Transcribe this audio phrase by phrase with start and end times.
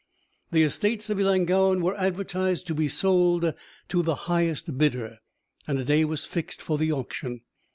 [0.51, 3.53] The estates of Ellangowan were advertised to be sold
[3.89, 5.19] to the highest bidder,
[5.67, 7.41] and a day was fixed for the auction.